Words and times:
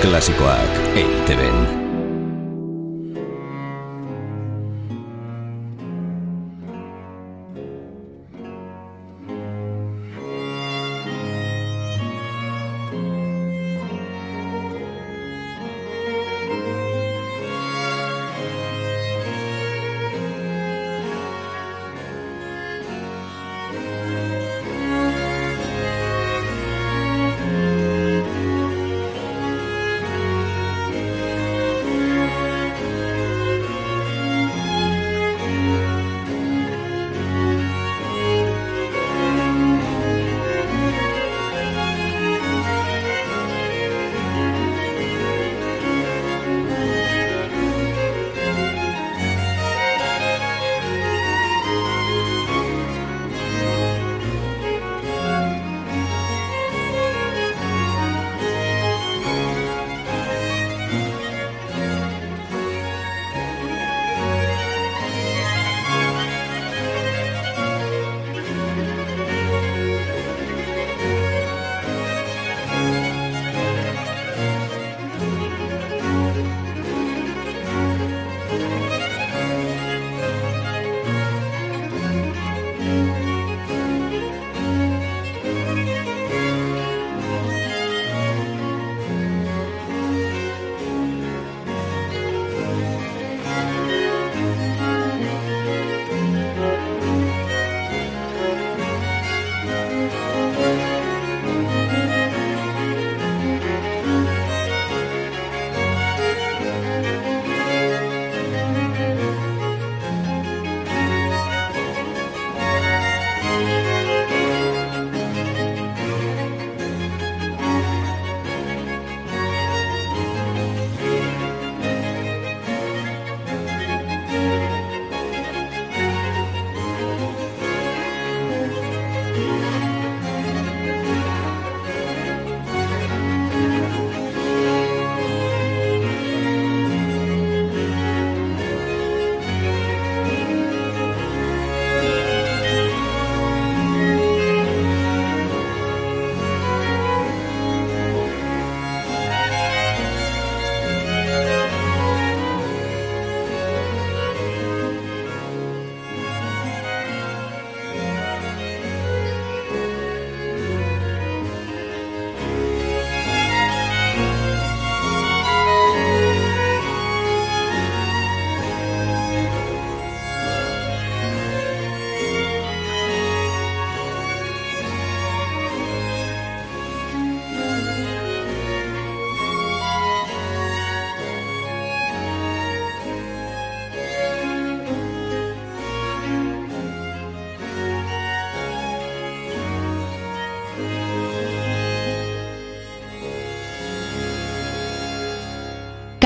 Klasikoak 0.00 0.70
EITB-en. 0.94 1.77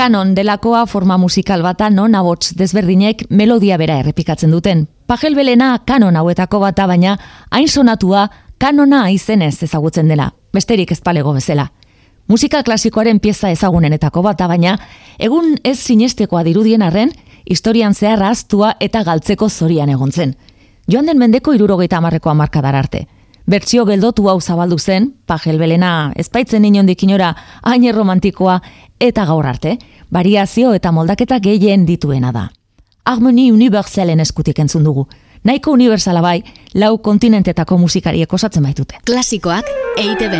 Kanon 0.03 0.33
delakoa 0.35 0.81
forma 0.85 1.15
musikal 1.17 1.61
bata 1.63 1.87
non 1.89 2.15
abots 2.15 2.57
desberdinek 2.59 3.21
melodia 3.29 3.77
bera 3.79 4.01
errepikatzen 4.01 4.51
duten. 4.51 4.81
Pajel 5.07 5.31
belena 5.33 5.77
kanon 5.87 6.17
hauetako 6.19 6.59
bata 6.59 6.87
baina 6.91 7.13
hain 7.55 7.69
sonatua 7.71 8.25
kanona 8.57 9.05
izenez 9.15 9.63
ezagutzen 9.63 10.11
dela. 10.11 10.33
Besterik 10.51 10.91
ez 10.91 10.99
palego 10.99 11.31
bezala. 11.31 11.69
Musika 12.27 12.65
klasikoaren 12.67 13.21
pieza 13.23 13.49
ezagunenetako 13.55 14.25
bata 14.27 14.49
baina 14.51 14.75
egun 15.19 15.55
ez 15.63 15.77
sinestekoa 15.79 16.43
dirudien 16.43 16.83
arren 16.83 17.15
historian 17.45 17.95
zehar 17.95 18.27
aztua 18.27 18.75
eta 18.81 19.05
galtzeko 19.07 19.47
zorian 19.49 19.89
egontzen. 19.89 20.35
Joan 20.91 21.05
den 21.05 21.17
mendeko 21.17 21.53
irurogeita 21.55 22.03
amarrekoa 22.03 22.33
markadar 22.33 22.75
arte. 22.75 23.07
Bertsio 23.45 23.83
geldotu 23.85 24.29
hau 24.29 24.39
zabaldu 24.41 24.77
zen, 24.79 25.09
pajel 25.27 25.57
belena 25.59 26.13
ezpaitzen 26.15 26.63
inondik 26.65 27.03
inora 27.03 27.33
hain 27.61 27.89
romantikoa 27.93 28.61
eta 28.99 29.25
gaur 29.25 29.45
arte, 29.45 29.77
variazio 30.11 30.73
eta 30.73 30.91
moldaketa 30.91 31.39
gehien 31.39 31.85
dituena 31.85 32.31
da. 32.31 32.47
Harmoni 33.05 33.51
universalen 33.51 34.23
eskutik 34.23 34.59
entzun 34.59 34.83
dugu. 34.83 35.07
Naiko 35.43 35.71
universala 35.75 36.21
bai, 36.21 36.39
lau 36.73 36.97
kontinentetako 37.03 37.77
musikariek 37.77 38.33
osatzen 38.33 38.63
baitute. 38.63 39.03
Klasikoak, 39.03 39.67
eite 39.97 40.31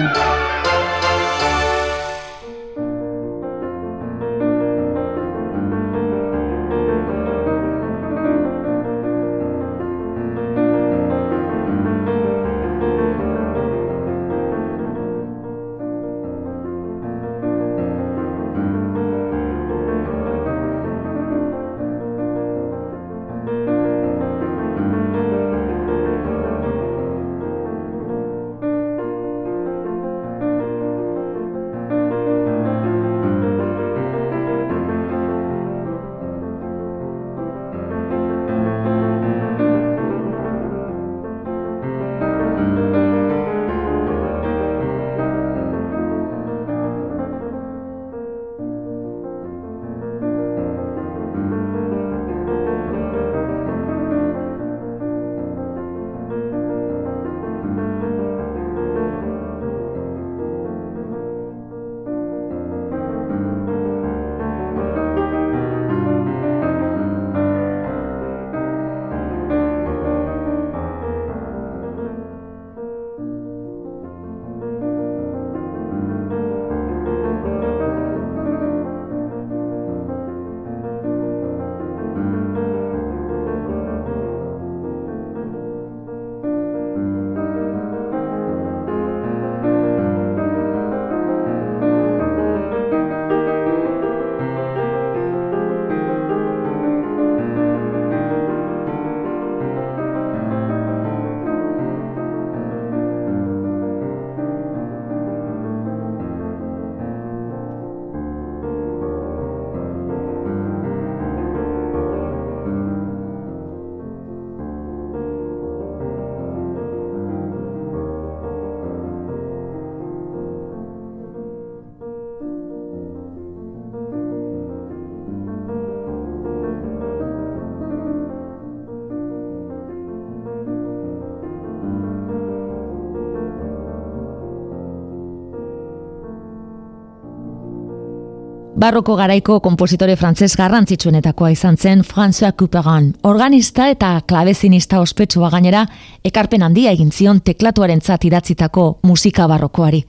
Barroko 138.84 139.14
garaiko 139.16 139.62
kompositore 139.64 140.18
frantzes 140.20 140.58
garrantzitsuenetakoa 140.60 141.54
izan 141.54 141.78
zen 141.78 142.02
François 142.04 142.52
Couperin. 142.60 143.14
Organista 143.24 143.86
eta 143.88 144.10
klabezinista 144.28 145.00
ospetsua 145.00 145.48
gainera, 145.54 145.86
ekarpen 146.28 146.66
handia 146.68 146.92
egin 146.92 147.12
zion 147.12 147.40
teklatuaren 147.40 148.02
idatzitako 148.24 149.00
musika 149.04 149.48
barrokoari. 149.48 150.04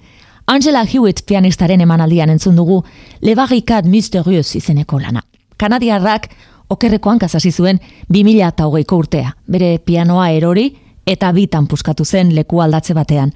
Angela 0.47 0.83
Hewitt 0.83 1.23
pianistaren 1.25 1.81
emanaldian 1.81 2.31
entzun 2.31 2.57
dugu, 2.57 2.83
lebarikat 3.21 3.85
misterioz 3.85 4.57
izeneko 4.57 4.99
lana. 4.99 5.23
Kanadiarrak 5.57 6.29
okerrekoan 6.69 7.19
kasasi 7.19 7.53
zuen 7.53 7.79
2008ko 8.13 8.97
urtea. 8.97 9.37
Bere 9.47 9.79
pianoa 9.79 10.31
erori 10.31 10.77
eta 11.07 11.33
bitan 11.33 11.69
puskatu 11.69 12.05
zen 12.05 12.35
leku 12.35 12.61
aldatze 12.61 12.95
batean 12.95 13.31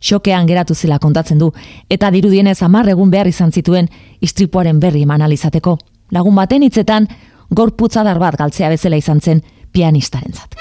xokean 0.00 0.46
geratu 0.46 0.74
zela 0.74 0.98
kontatzen 0.98 1.38
du, 1.38 1.52
eta 1.90 2.10
dirudienez 2.10 2.62
amar 2.62 2.88
egun 2.88 3.10
behar 3.10 3.28
izan 3.28 3.52
zituen 3.52 3.88
istripuaren 4.20 4.80
berri 4.80 5.02
eman 5.02 5.22
alizateko. 5.22 5.78
Lagun 6.10 6.34
baten 6.34 6.62
hitzetan, 6.62 7.08
gorputza 7.50 8.04
bat 8.04 8.36
galtzea 8.36 8.68
bezala 8.68 8.96
izan 8.96 9.20
zen 9.20 9.42
pianistaren 9.72 10.32
zat. 10.32 10.54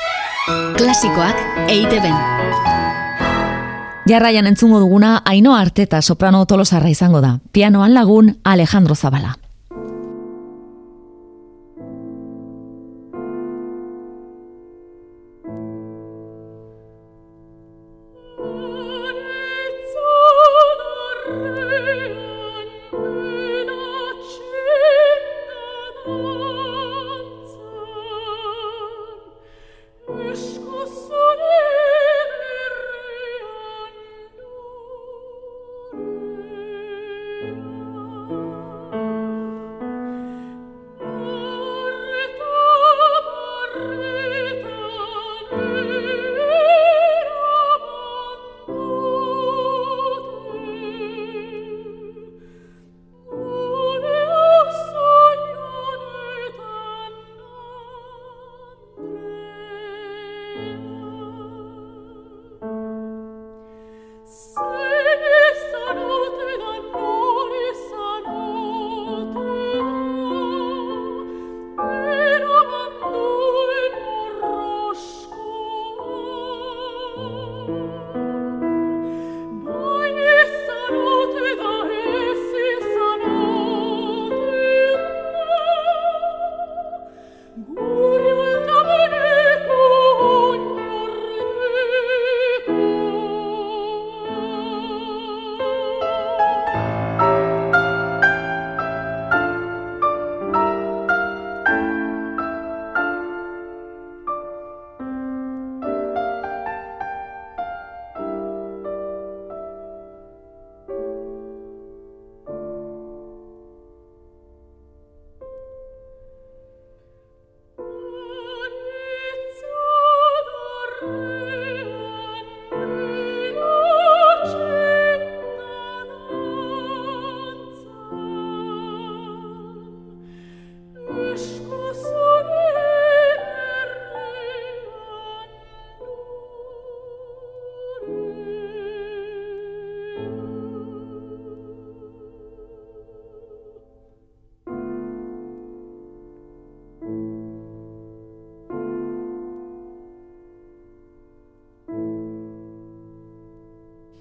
Klasikoak 0.78 1.70
eite 1.70 2.00
ben. 2.00 2.16
Jarraian 4.08 4.48
entzungo 4.48 4.80
duguna, 4.80 5.22
aino 5.26 5.56
arte 5.56 5.84
eta 5.84 6.02
soprano 6.02 6.46
tolosarra 6.46 6.90
izango 6.90 7.20
da. 7.22 7.40
Pianoan 7.52 7.94
lagun 7.94 8.38
Alejandro 8.44 8.96
Zabala. 8.96 9.36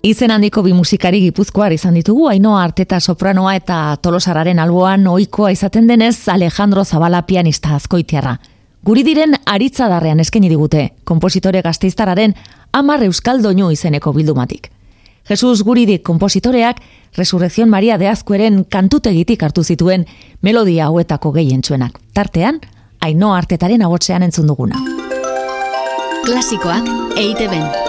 Izen 0.06 0.30
handiko 0.30 0.62
bi 0.62 0.70
musikari 0.70 1.18
gipuzkoar 1.18 1.72
izan 1.74 1.96
ditugu, 1.98 2.28
Ainoa 2.30 2.60
Arteta 2.62 3.00
sopranoa 3.00 3.56
eta 3.58 3.96
Tolosararen 3.98 4.60
alboan 4.62 5.06
ohikoa 5.10 5.48
izaten 5.50 5.88
denez 5.90 6.28
Alejandro 6.30 6.84
Zabala 6.84 7.24
pianista 7.26 7.72
azkoitiarra. 7.74 8.36
Guri 8.86 9.02
diren 9.02 9.34
aritza 9.50 9.88
darrean 9.90 10.22
eskeni 10.22 10.46
digute, 10.48 10.92
kompositore 11.04 11.62
gazteiztararen 11.62 12.36
Amar 12.72 13.02
Euskal 13.02 13.42
izeneko 13.72 14.12
bildumatik. 14.12 14.70
Jesus 15.28 15.64
Guridik 15.64 16.04
kompositoreak 16.04 16.76
Resurrección 17.16 17.68
Maria 17.68 17.98
de 17.98 18.06
Azkueren 18.06 18.64
kantutegitik 18.64 19.42
hartu 19.42 19.64
zituen 19.64 20.06
melodia 20.40 20.86
hauetako 20.86 21.32
gehien 21.32 21.62
txuenak. 21.62 21.98
Tartean, 22.14 22.60
Ainoa 23.00 23.38
Artetaren 23.38 23.82
agotzean 23.82 24.22
entzun 24.22 24.46
duguna. 24.46 24.76
Klasikoak 26.24 26.86
eite 27.16 27.48
ben. 27.48 27.85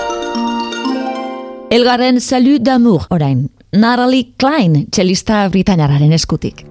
Elgarren 1.69 2.21
Salut 2.21 2.61
d'Amour 2.63 3.09
orain, 3.11 3.41
Natalie 3.75 4.29
Klein, 4.39 4.85
txelista 4.87 5.43
britainararen 5.51 6.15
eskutik. 6.15 6.66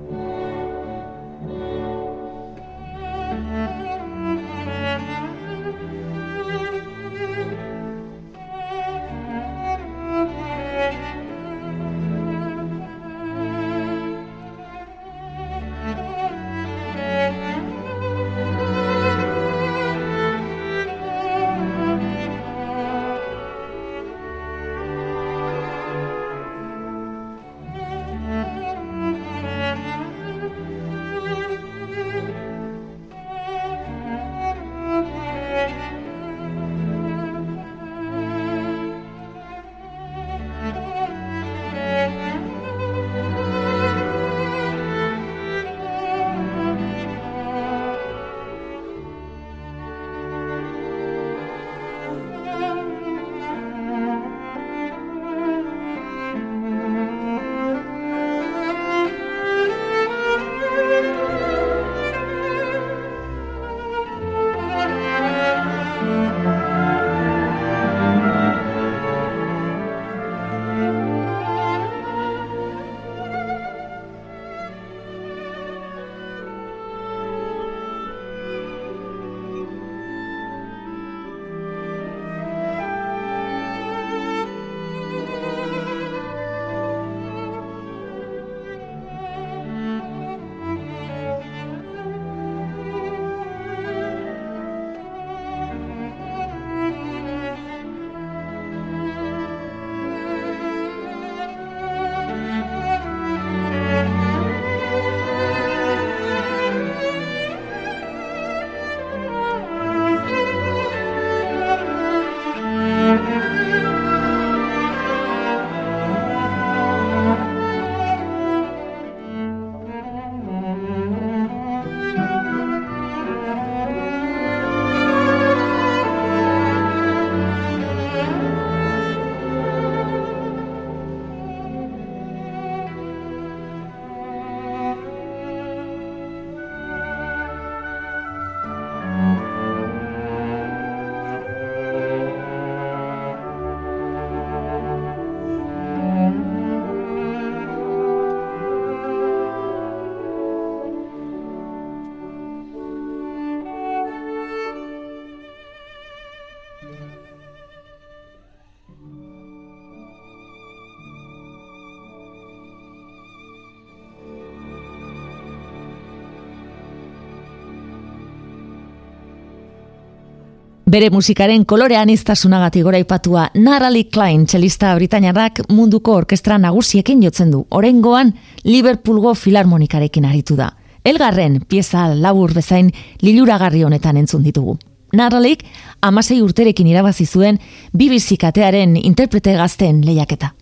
Bere 170.97 171.11
musikaren 171.13 171.67
kolorean 171.69 172.09
iztasunagatik 172.09 172.87
gora 172.87 172.97
ipatua 172.97 173.43
Narali 173.61 174.07
Klein 174.09 174.47
txelista 174.49 174.95
britainarrak 174.97 175.59
munduko 175.69 176.15
orkestra 176.17 176.57
nagusiekin 176.57 177.21
jotzen 177.21 177.51
du. 177.53 177.61
Orengoan 177.69 178.31
Liverpoolgo 178.65 179.35
filarmonikarekin 179.37 180.25
aritu 180.25 180.57
da. 180.57 180.71
Elgarren 181.05 181.61
pieza 181.69 182.07
labur 182.15 182.55
bezain 182.57 182.89
liluragarri 183.21 183.85
honetan 183.85 184.17
entzun 184.17 184.47
ditugu. 184.49 184.79
Naralik 185.13 185.67
amasei 186.01 186.41
urterekin 186.41 186.89
irabazi 186.89 187.27
zuen 187.27 187.61
BBC 187.93 188.41
katearen 188.41 188.97
interprete 188.97 189.53
gazten 189.53 190.01
lehiaketa. 190.07 190.55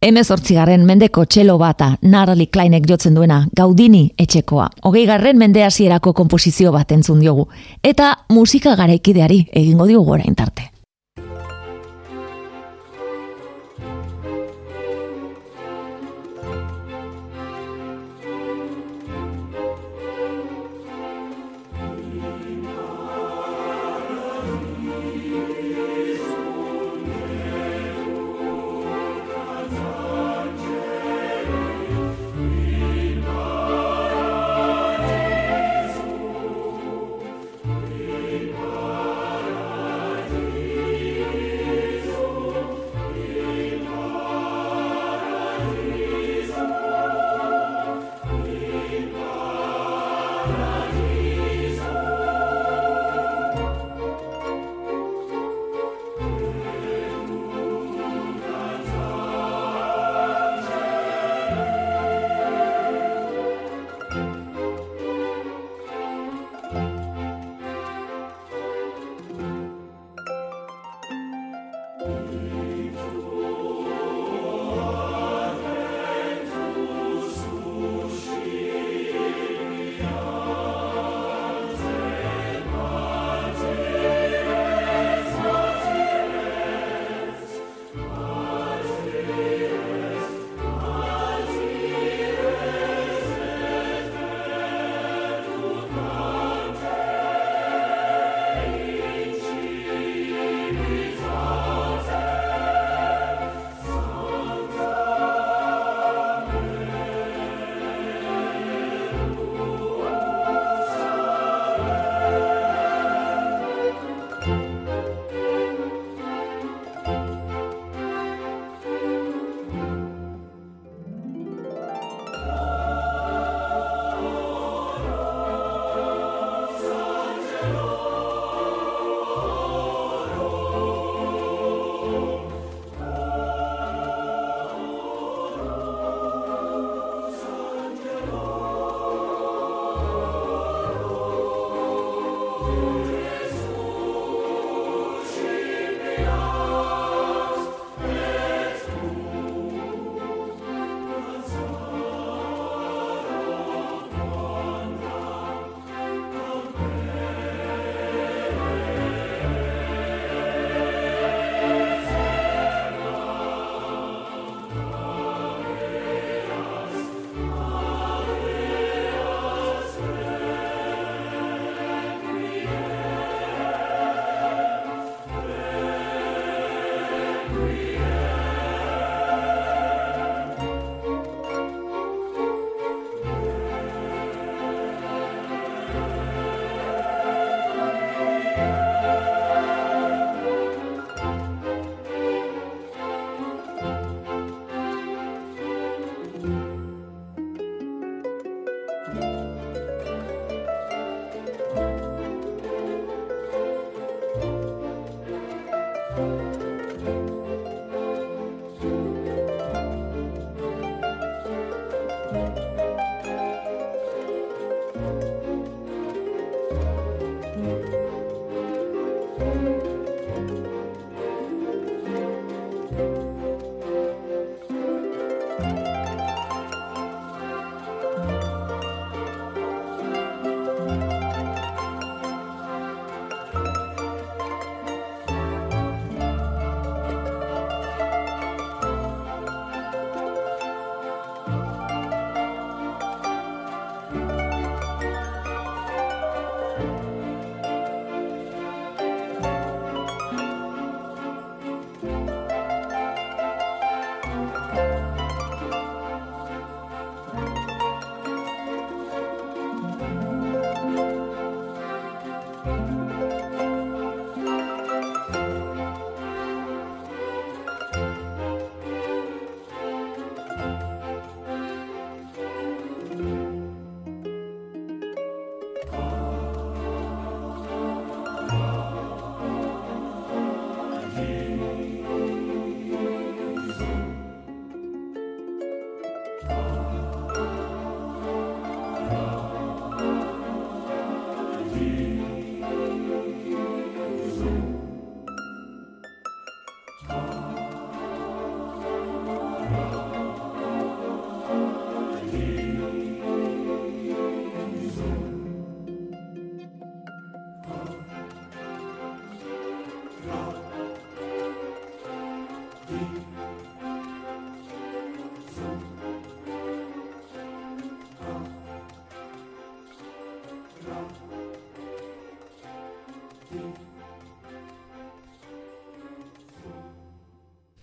Hemez 0.00 0.30
hortzigarren 0.32 0.86
mendeko 0.88 1.26
txelo 1.28 1.58
bata 1.60 1.90
Narali 2.12 2.46
Kleinek 2.48 2.86
jotzen 2.88 3.18
duena 3.18 3.42
gaudini 3.58 4.06
etxekoa. 4.24 4.70
Hogei 4.88 5.02
garren 5.10 5.36
mende 5.36 5.60
hasierako 5.66 6.14
komposizio 6.16 6.72
bat 6.72 6.96
entzun 6.96 7.20
diogu. 7.20 7.44
Eta 7.84 8.14
musika 8.32 8.72
garaikideari 8.80 9.42
egingo 9.52 9.90
diogu 9.90 10.14
gora 10.14 10.24
intarte. 10.24 10.69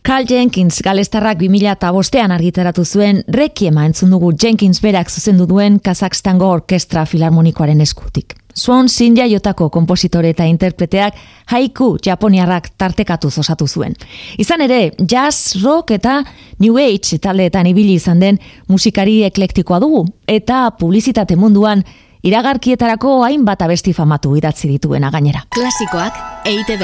Carl 0.07 0.23
Jenkins 0.23 0.79
galestarrak 0.79 1.41
2000 1.41 1.73
eta 1.73 1.89
bostean 1.91 2.31
argitaratu 2.31 2.85
zuen 2.85 3.17
rekiema 3.27 3.83
entzun 3.83 4.13
dugu 4.13 4.29
Jenkins 4.39 4.79
berak 4.79 5.09
zuzendu 5.11 5.43
duen 5.49 5.81
Kazakhstango 5.83 6.47
Orkestra 6.47 7.03
Filarmonikoaren 7.05 7.81
eskutik. 7.83 8.37
Swan 8.55 8.87
Sinja 8.87 9.25
jotako 9.27 9.67
kompositore 9.69 10.31
eta 10.31 10.47
interpreteak 10.47 11.19
haiku 11.51 11.97
japoniarrak 12.05 12.69
tartekatu 12.77 13.27
osatu 13.27 13.67
zuen. 13.67 13.99
Izan 14.37 14.63
ere, 14.63 14.93
jazz, 15.03 15.59
rock 15.61 15.91
eta 15.91 16.21
new 16.59 16.79
age 16.79 17.19
taldeetan 17.19 17.67
ibili 17.67 17.99
izan 17.99 18.23
den 18.23 18.39
musikari 18.69 19.25
eklektikoa 19.27 19.83
dugu 19.83 20.05
eta 20.25 20.71
publizitate 20.79 21.35
munduan 21.35 21.83
iragarkietarako 22.23 23.25
hainbat 23.27 23.67
abesti 23.67 23.91
famatu 23.91 24.37
idatzi 24.39 24.71
dituena 24.71 25.11
gainera. 25.11 25.43
Klasikoak 25.51 26.47
eite 26.47 26.79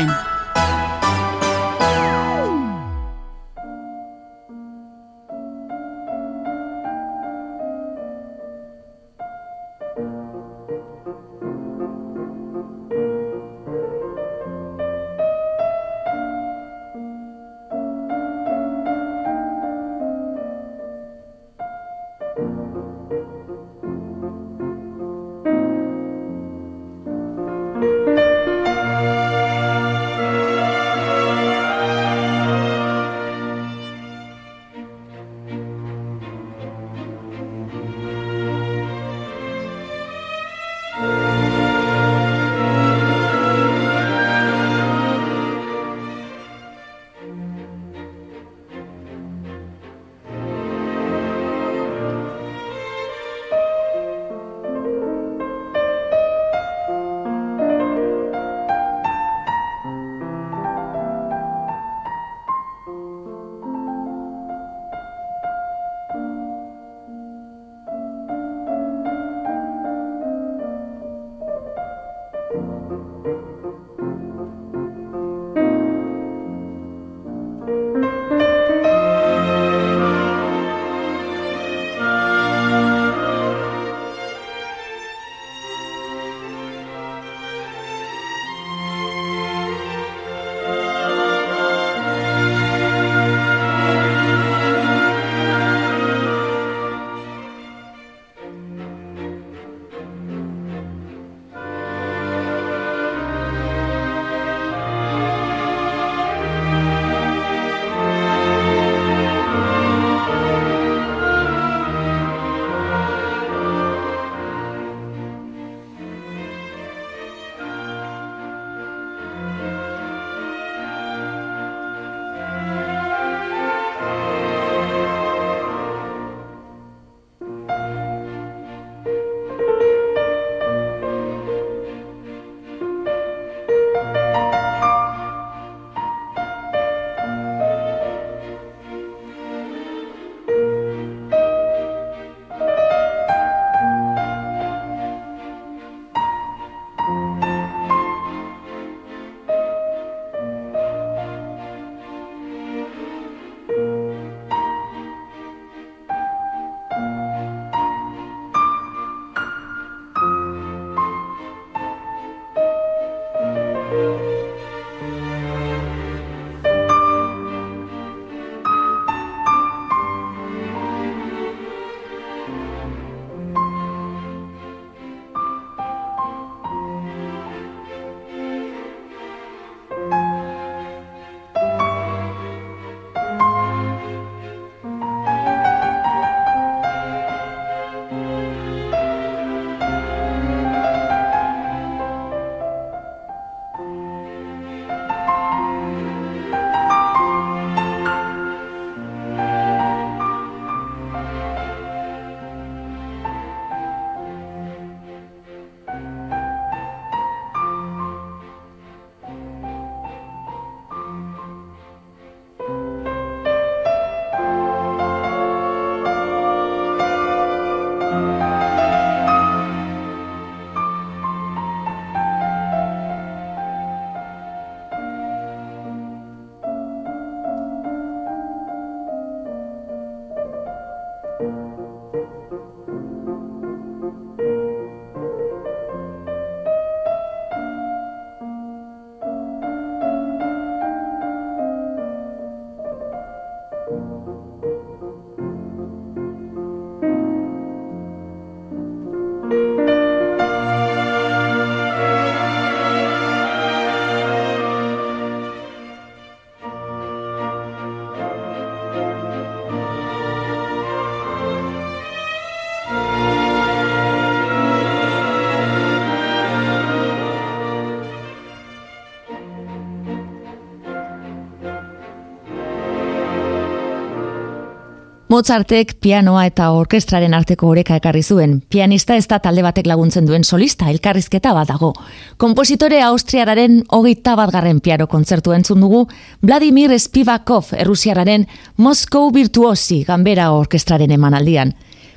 Mozartek 275.34 275.96
pianoa 275.98 276.44
eta 276.46 276.68
orkestraren 276.78 277.34
arteko 277.34 277.72
oreka 277.74 277.96
ekarri 277.98 278.22
zuen. 278.22 278.60
Pianista 278.70 279.16
ez 279.18 279.24
da 279.32 279.40
talde 279.42 279.64
batek 279.66 279.88
laguntzen 279.90 280.28
duen 280.30 280.44
solista, 280.46 280.92
elkarrizketa 280.94 281.56
bat 281.58 281.72
dago. 281.72 281.90
Kompositore 282.38 283.00
austriararen 283.02 283.80
hogeita 283.98 284.36
batgarren 284.38 284.84
piano 284.86 285.08
kontzertu 285.10 285.56
entzun 285.58 285.82
dugu, 285.82 286.04
Vladimir 286.46 286.94
Spivakov 287.00 287.74
errusiararen 287.74 288.46
Moscow 288.78 289.34
Virtuosi 289.34 290.04
ganbera 290.06 290.52
orkestraren 290.54 291.18
emanaldian. 291.18 291.74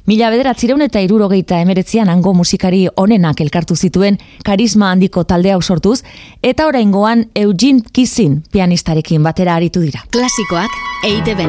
Mila 0.07 0.29
bederatzireun 0.31 0.85
eta 0.85 1.01
irurogeita 1.01 1.65
emeretzian 1.65 2.13
hango 2.13 2.35
musikari 2.37 2.85
onenak 3.01 3.41
elkartu 3.41 3.81
zituen 3.81 4.21
karisma 4.45 4.93
handiko 4.93 5.25
talde 5.25 5.57
hau 5.57 5.63
sortuz, 5.63 6.03
eta 6.43 6.69
oraingoan 6.69 7.31
Eugene 7.35 7.81
Kissin 7.93 8.43
pianistarekin 8.53 9.25
batera 9.25 9.57
aritu 9.57 9.81
dira. 9.89 10.05
Klasikoak 10.13 10.83
eite 11.09 11.41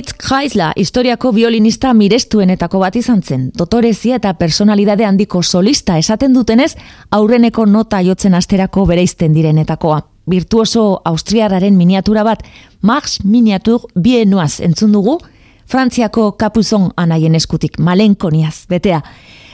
Fritz 0.00 0.14
Kreisler 0.16 0.72
historiako 0.80 1.28
violinista 1.36 1.90
mirestuenetako 1.92 2.78
bat 2.80 2.94
izan 2.96 3.18
zen. 3.20 3.42
Dotorezia 3.58 4.16
eta 4.16 4.30
personalidade 4.34 5.04
handiko 5.04 5.42
solista 5.42 5.98
esaten 6.00 6.32
dutenez, 6.32 6.70
aurreneko 7.10 7.66
nota 7.66 8.00
jotzen 8.00 8.34
asterako 8.34 8.86
bereizten 8.88 9.34
direnetakoa. 9.36 9.98
Virtuoso 10.30 11.02
austriararen 11.04 11.76
miniatura 11.76 12.24
bat, 12.24 12.40
Max 12.80 13.18
Miniatur 13.24 13.84
Bienuaz 13.94 14.60
entzun 14.60 14.96
dugu, 14.96 15.18
Frantziako 15.68 16.32
kapuzon 16.32 16.88
anaien 16.96 17.34
eskutik, 17.34 17.76
malenkoniaz, 17.78 18.64
betea. 18.70 19.02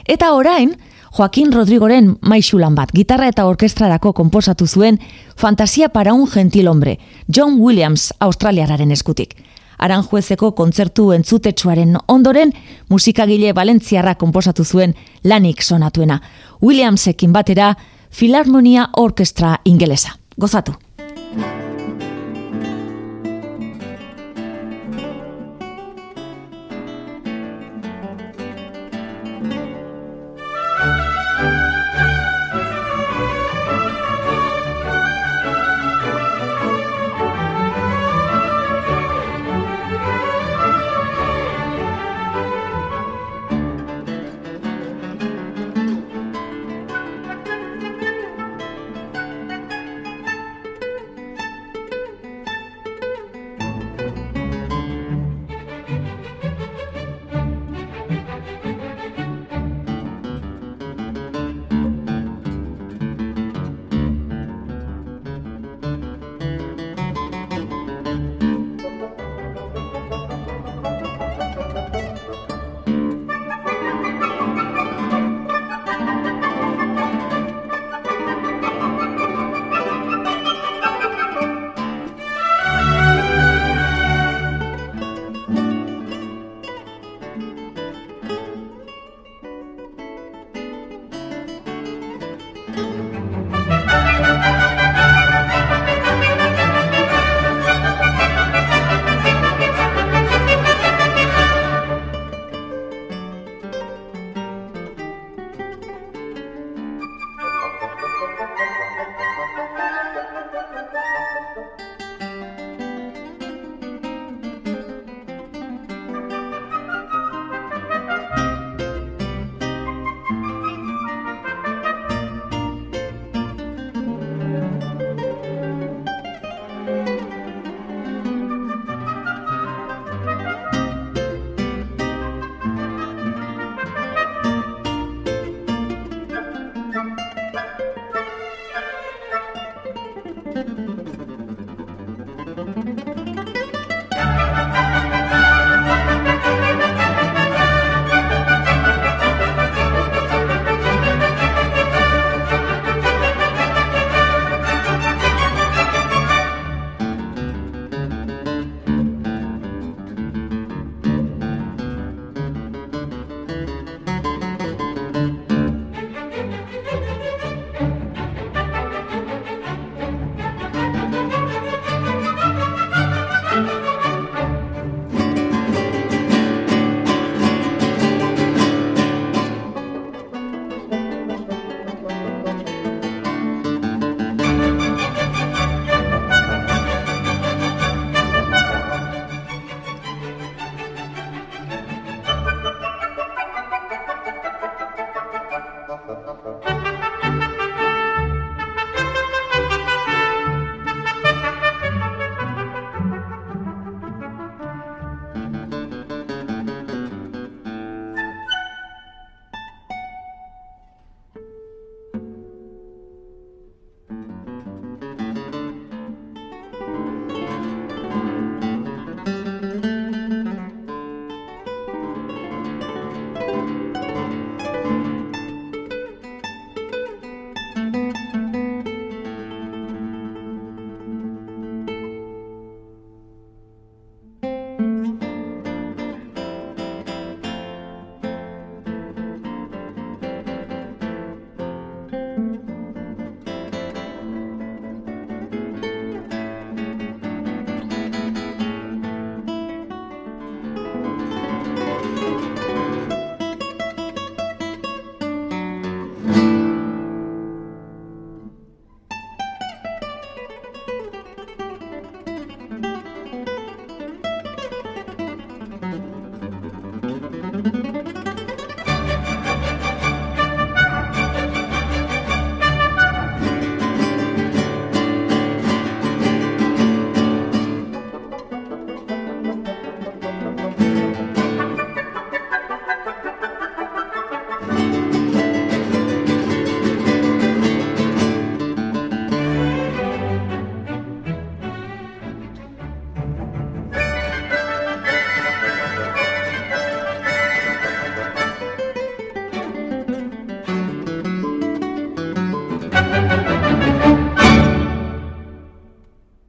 Eta 0.06 0.30
orain, 0.32 0.76
Joaquin 1.10 1.52
Rodrigoren 1.52 2.14
maixulan 2.20 2.78
bat, 2.78 2.94
gitarra 2.94 3.26
eta 3.34 3.48
orkestrarako 3.50 4.12
konposatu 4.12 4.66
zuen 4.68 5.00
Fantasia 5.34 5.88
para 5.88 6.14
un 6.14 6.28
gentil 6.30 6.68
hombre, 6.68 7.00
John 7.26 7.58
Williams, 7.58 8.12
australiararen 8.20 8.92
eskutik. 8.92 9.34
Aranjuezeko 9.78 10.52
kontzertu 10.52 11.10
entzutetsuaren 11.12 11.96
ondoren 12.08 12.52
musikagile 12.88 13.54
Valentziarra 13.54 14.14
konposatu 14.14 14.64
zuen 14.64 14.94
lanik 15.24 15.62
sonatuena. 15.62 16.20
Williamsekin 16.62 17.32
batera 17.32 17.74
Filarmonia 18.10 18.88
Orkestra 18.96 19.56
ingelesa. 19.64 20.16
Gozatu! 20.40 20.72